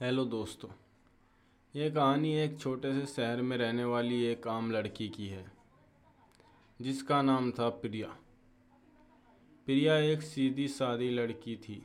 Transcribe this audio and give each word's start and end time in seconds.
Hello 0.00 0.24
दोस्तों, 0.24 0.68
ये 1.74 1.90
कहानी 1.90 2.32
एक 2.34 2.58
छोटे 2.60 2.92
से 2.92 3.04
शहर 3.06 3.40
में 3.42 3.56
रहने 3.56 3.84
वाली 3.84 4.22
एक 4.26 4.46
आम 4.48 4.70
लड़की 4.70 5.08
की 5.08 5.26
है, 5.26 5.44
जिसका 6.80 7.20
नाम 7.22 7.50
था 7.50 7.68
प्रिया। 7.76 8.06
प्रिया 9.66 9.96
एक 10.04 10.22
सीधी 10.22 10.66
सादी 10.68 11.10
लड़की 11.10 11.54
थी, 11.58 11.80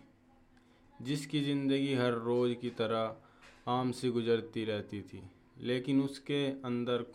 जिसकी 0.99 1.41
ज़िंदगी 1.41 1.93
हर 1.95 2.13
रोज़ 2.21 2.53
की 2.53 2.69
तरह 2.79 3.71
आम 3.71 3.91
से 3.91 4.09
गुजरती 4.09 4.63
रहती 4.65 5.01
थी, 5.03 5.21
लेकिन 5.59 6.01
उसके 6.01 6.45
अंदर 6.65 7.05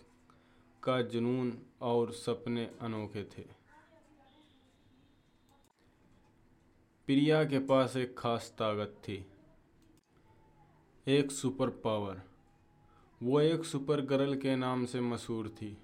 का 0.83 1.01
जुनून 1.09 1.53
और 1.83 2.13
सपने 2.15 2.69
अनोखे 2.83 3.25
थे। 3.37 3.47
प्रिया 7.09 7.45
के 7.45 7.59
पास 7.67 7.97
एक 7.97 8.17
खास 8.19 8.55
ताकत 8.59 8.97
थी 9.01 9.25
एक 11.09 11.31
सुपर 11.31 11.69
पावर। 11.69 12.23
वो 13.23 13.41
एक 13.41 13.65
सुपर 13.65 14.01
गर्ल 14.01 14.37
के 14.37 14.57
नाम 14.57 14.85
से 14.85 15.01
मशहूर 15.01 15.49
थी। 15.49 15.79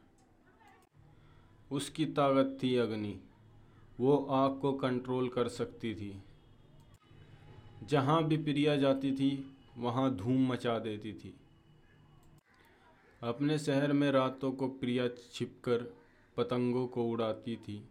उसकी 1.73 2.07
ताकत 2.07 2.59
थी 2.63 2.77
अग्नि। 2.77 3.21
वो 4.01 4.27
आग 4.31 4.61
को 4.61 4.73
कंट्रोल 4.73 5.29
कर 5.29 5.49
सकती 5.49 5.95
थी। 5.95 6.23
जहाँ 7.85 8.25
भी 8.25 8.37
प्रिया 8.37 8.77
जाती 8.77 9.13
थी, 9.13 9.57
वहाँ 9.79 10.17
धूम 10.17 10.53
मचा 10.53 10.79
देती 10.79 11.13
थी। 11.13 11.35
अपने 13.23 13.59
शहर 13.59 13.93
में 13.93 14.13
रातों 14.13 14.53
को 14.53 14.69
प्रिया 14.69 15.09
छिपकर 15.09 15.95
पतंगों 16.37 16.87
को 16.87 17.05
उड़ाती 17.05 17.57
थी। 17.57 17.89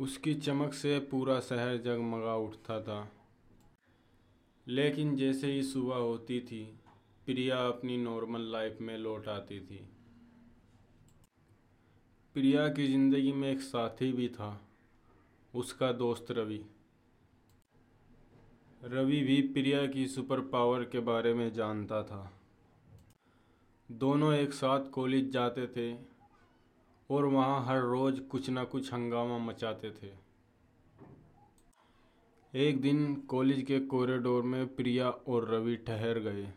उसकी 0.00 0.34
चमक 0.34 0.74
से 0.74 0.98
पूरा 0.98 1.40
शहर 1.40 1.76
जगमगा 1.76 2.34
उठता 2.34 2.82
था। 2.82 3.12
लेकिन 4.68 5.16
जैसे 5.16 5.52
ही 5.52 5.62
सुबह 5.62 5.94
होती 5.94 6.40
थी, 6.40 6.64
प्रिया 7.26 7.58
अपनी 7.68 7.96
नॉर्मल 7.96 8.40
लाइफ 8.40 8.78
में 8.80 8.98
लौट 8.98 9.28
आती 9.28 9.60
थी। 9.60 9.78
प्रिया 12.34 12.68
की 12.68 12.86
ज़िंदगी 12.86 13.32
में 13.32 13.50
एक 13.52 13.60
साथी 13.60 14.12
भी 14.12 14.28
था, 14.28 14.50
उसका 15.54 15.92
दोस्त 15.92 16.26
रवि। 16.30 16.60
रवि 18.84 19.20
भी 19.20 19.40
प्रिया 19.42 19.86
की 19.86 20.06
सुपर 20.06 20.40
पावर 20.40 20.84
के 20.84 21.00
बारे 21.00 21.34
में 21.34 21.52
जानता 21.52 22.02
था। 22.02 22.32
दोनों 23.90 24.34
एक 24.34 24.52
साथ 24.52 24.90
कॉलेज 24.90 25.30
जाते 25.30 25.66
थे 25.66 25.92
और 27.10 27.24
वहाँ 27.24 27.64
हर 27.64 27.80
रोज़ 27.80 28.20
कुछ 28.20 28.50
ना 28.50 28.64
कुछ 28.64 28.92
हंगामा 28.92 29.38
मचाते 29.38 29.90
थे। 29.90 30.27
एक 32.58 32.80
दिन 32.80 33.16
कॉलेज 33.16 33.62
के 33.62 33.80
कॉरिडोर 33.80 34.42
में 34.42 34.76
प्रिया 34.76 35.10
और 35.10 35.48
रवि 35.48 35.76
ठहर 35.76 36.18
गए। 36.18 36.52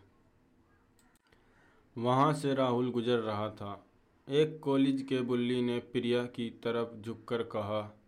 वहाँ 1.97 2.33
से 2.33 2.53
राहुल 2.53 2.91
गुजर 2.91 3.19
रहा 3.19 3.49
था। 3.49 3.85
एक 4.29 4.59
कॉलेज 4.63 5.01
के 5.01 5.21
बुल्ली 5.21 5.61
ने 5.61 5.79
प्रिया 5.79 6.25
की 6.25 6.49
तरफ़ 6.49 7.01
झुककर 7.01 7.43
कहा, 7.43 7.99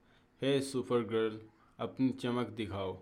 हे 0.42 0.62
सुपर 0.62 1.00
गर्ल, 1.00 1.42
अपनी 1.80 2.10
चमक 2.10 2.48
दिखाओ। 2.48 2.94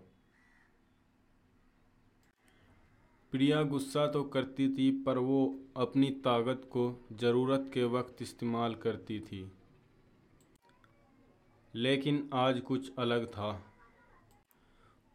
प्रिया 3.30 3.62
गुस्सा 3.62 4.06
तो 4.06 4.24
करती 4.24 4.68
थी, 4.68 5.02
पर 5.02 5.18
वो 5.18 5.60
अपनी 5.76 6.10
ताकत 6.10 6.62
को 6.64 7.06
ज़रूरत 7.12 7.70
के 7.74 7.84
वक्त 7.84 8.22
इस्तेमाल 8.22 8.74
करती 8.74 9.20
थी। 9.20 9.52
लेकिन 11.74 12.30
आज 12.34 12.60
कुछ 12.60 12.92
अलग 12.98 13.26
था। 13.26 13.68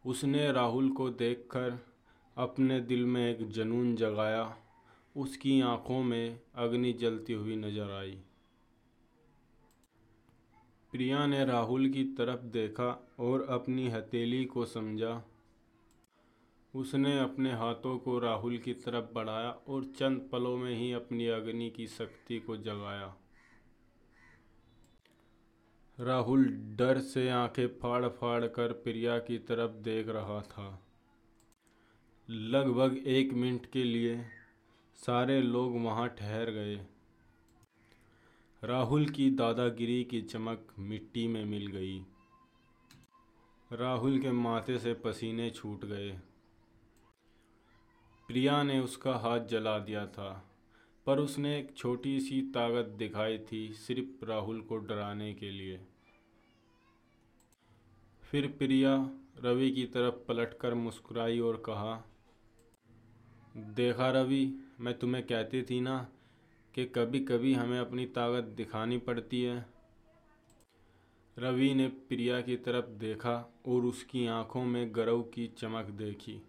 उसने 0.08 0.52
राहुल 0.52 0.88
को 0.88 1.10
देखकर 1.10 1.86
अपने 2.36 2.80
दिल 2.80 3.06
में 3.06 3.30
एक 3.30 3.48
जुनून 3.48 3.96
जगाया। 3.96 4.56
उसकी 5.16 5.60
आँखों 5.60 6.02
में 6.02 6.40
अग्नि 6.54 6.92
जलती 6.92 7.32
हुई 7.32 7.56
नज़र 7.56 7.90
आई। 7.90 8.18
प्रिया 10.92 11.26
ने 11.26 11.44
राहुल 11.44 11.88
की 11.88 12.04
तरफ़ 12.04 12.40
देखा 12.40 13.08
और 13.18 13.46
अपनी 13.50 13.88
हथेली 13.88 14.44
को 14.44 14.64
समझा। 14.66 15.22
उसने 16.74 17.18
अपने 17.18 17.52
हाथों 17.52 17.98
को 17.98 18.18
राहुल 18.18 18.58
की 18.58 18.74
तरफ़ 18.74 19.14
बढ़ाया 19.14 19.50
और 19.50 19.84
चंद 19.84 20.28
पलों 20.32 20.56
में 20.56 20.74
ही 20.74 20.92
अपनी 20.92 21.26
अग्नि 21.26 21.70
की 21.70 21.86
शक्ति 21.86 22.38
को 22.38 22.56
जगाया। 22.56 23.16
राहुल 26.00 26.44
डर 26.48 26.98
से 26.98 27.28
आँखें 27.28 27.66
फाड़ 27.68 28.08
फाड़ 28.08 28.46
कर 28.46 28.72
प्रिया 28.72 29.18
की 29.18 29.38
तरफ़ 29.38 29.70
देख 29.70 30.08
रहा 30.08 30.42
था। 30.42 30.86
लगभग 32.30 32.96
एक 33.06 33.32
मिनट 33.32 33.66
के 33.66 33.84
लिए 33.84 34.24
सारे 34.94 35.42
लोग 35.42 35.82
वहाँ 35.82 36.08
ठहर 36.08 36.50
गए। 36.50 36.86
राहुल 38.64 39.08
की 39.08 39.30
दादागिरी 39.30 40.04
की 40.04 40.22
चमक 40.22 40.68
मिट्टी 40.78 41.28
में 41.28 41.44
मिल 41.44 41.66
गई। 41.66 42.04
राहुल 43.72 44.18
के 44.18 44.30
माथे 44.30 44.78
से 44.78 44.94
पसीने 44.94 45.50
छूट 45.50 45.84
गए। 45.84 46.12
प्रिया 48.26 48.62
ने 48.62 48.80
उसका 48.80 49.14
हाथ 49.14 49.40
जला 49.40 49.78
दिया 49.78 50.06
था। 50.06 50.57
पर 51.08 51.18
उसने 51.18 51.58
एक 51.58 51.76
छोटी 51.76 52.20
सी 52.20 52.42
ताकत 52.42 52.88
दिखाई 52.88 53.38
थी 53.38 53.72
सिर्फ़ 53.72 54.24
राहुल 54.24 54.60
को 54.60 54.76
डराने 54.76 55.34
के 55.34 55.50
लिए। 55.50 55.80
फिर 58.22 58.46
प्रिया 58.46 59.10
रवि 59.44 59.70
की 59.70 59.84
तरफ़ 59.84 60.14
पलटकर 60.28 60.74
मुस्कुराई 60.74 61.38
और 61.38 61.56
कहा, 61.56 62.04
देखा 63.56 64.10
रवि, 64.10 64.58
मैं 64.80 64.98
तुम्हें 64.98 65.26
कहती 65.26 65.62
थी 65.62 65.80
ना 65.80 66.08
कि 66.74 66.84
कभी 66.84 67.20
कभी 67.20 67.54
हमें 67.54 67.78
अपनी 67.78 68.06
ताकत 68.06 68.44
दिखानी 68.44 68.98
पड़ती 68.98 69.42
है। 69.42 69.66
रवि 71.38 71.74
ने 71.74 71.88
प्रिया 71.88 72.40
की 72.40 72.56
तरफ़ 72.56 72.86
देखा 72.86 73.54
और 73.66 73.84
उसकी 73.84 74.26
आँखों 74.26 74.64
में 74.64 74.94
गरव 74.94 75.22
की 75.22 75.46
चमक 75.58 75.84
देखी। 75.84 76.42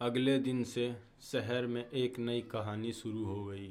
अगले 0.00 0.38
दिन 0.38 0.64
से 0.64 0.96
शहर 1.22 1.66
में 1.66 1.90
एक 1.90 2.18
नई 2.18 2.40
कहानी 2.40 2.92
शुरू 2.92 3.24
हो 3.24 3.44
गई। 3.44 3.68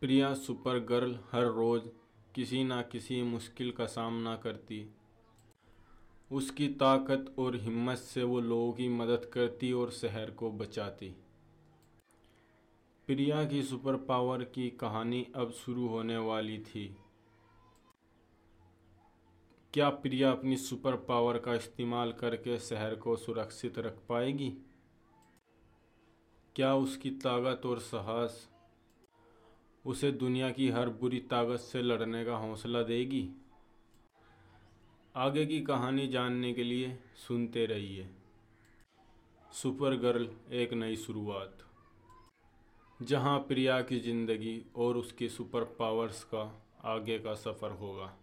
प्रिया 0.00 0.34
सुपर 0.34 0.78
गर्ल 0.78 1.18
हर 1.32 1.44
रोज़ 1.44 1.82
किसी 2.34 2.64
न 2.64 2.82
किसी 2.82 3.22
मुश्किल 3.22 3.70
का 3.70 3.86
सामना 3.86 4.36
करती। 4.36 4.90
उसकी 6.32 6.68
ताकत 6.68 7.34
और 7.38 7.56
हिम्मत 7.56 7.98
से 7.98 8.22
वो 8.22 8.40
लोगों 8.40 8.72
की 8.72 8.88
मदद 8.88 9.30
करती 9.32 9.72
और 9.72 9.90
शहर 9.90 10.30
को 10.30 10.50
बचाती। 10.50 11.08
प्रिया 13.06 13.44
की 13.44 13.62
सुपर 13.62 13.96
पावर 13.96 14.44
की 14.44 14.70
कहानी 14.70 15.26
अब 15.36 15.52
शुरू 15.52 15.88
होने 15.88 16.16
वाली 16.16 16.58
थी। 16.58 16.96
क्या 19.74 19.88
प्रिया 19.90 20.30
अपनी 20.30 20.56
सुपर 20.56 20.96
पावर 20.96 21.38
का 21.38 21.54
इस्तेमाल 21.54 22.12
करके 22.12 22.58
शहर 22.58 22.94
को 22.94 23.16
सुरक्षित 23.16 23.78
रख 23.78 23.98
पाएगी? 24.08 24.48
क्या 26.56 26.74
उसकी 26.74 27.10
ताकत 27.10 27.66
और 27.66 27.78
साहस 27.78 28.48
उसे 29.86 30.12
दुनिया 30.12 30.50
की 30.50 30.68
हर 30.68 30.88
बुरी 30.88 31.18
ताकत 31.18 31.60
से 31.60 31.82
लड़ने 31.82 32.24
का 32.24 32.36
हौसला 32.36 32.82
देगी? 32.82 33.28
आगे 35.16 35.46
की 35.46 35.60
कहानी 35.60 36.08
जानने 36.08 36.52
के 36.52 36.64
लिए 36.64 36.98
सुनते 37.28 37.66
रहिए। 37.66 38.10
सुपर 39.52 39.96
गर्ल, 39.96 40.28
एक 40.52 40.72
नई 40.72 40.96
शुरुआत। 40.96 41.58
जहाँ 43.02 43.38
प्रिया 43.38 43.80
की 43.82 44.00
ज़िंदगी 44.00 44.62
और 44.76 44.96
उसकी 44.96 45.28
सुपर 45.28 45.64
पावर्स 45.64 46.24
का 46.24 46.64
आगे 46.84 47.18
का 47.18 47.34
सफ़र 47.34 47.70
होगा। 47.70 48.16